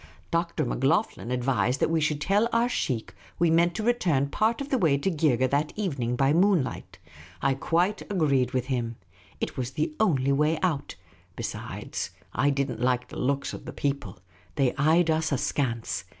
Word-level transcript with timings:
Dr. 0.31 0.65
Macloghlen 0.65 1.29
advised 1.31 1.79
that 1.79 1.91
we 1.91 2.01
should 2.01 2.19
tell 2.21 2.49
our 2.51 2.67
sheikh 2.67 3.13
we 3.37 3.51
meant 3.51 3.75
to 3.75 3.83
return 3.83 4.29
part 4.29 4.59
of 4.59 4.69
the 4.69 4.79
way 4.79 4.97
to 4.97 5.11
Geergeh 5.11 5.47
that 5.51 5.73
evening 5.75 6.15
by 6.15 6.33
moonlight. 6.33 6.97
I 7.39 7.53
quite 7.53 8.01
agreed 8.11 8.49
with 8.51 8.65
him. 8.65 8.95
It 9.39 9.57
was 9.57 9.69
the 9.73 9.93
only 9.99 10.31
way 10.31 10.57
out. 10.63 10.95
Besides, 11.35 12.09
I 12.33 12.49
did 12.49 12.71
n't 12.71 12.81
like 12.81 13.09
the 13.09 13.19
looks 13.19 13.53
of 13.53 13.65
the 13.65 13.73
people. 13.73 14.17
They 14.55 14.73
eyed 14.75 15.11
us 15.11 15.31
askance. 15.31 16.05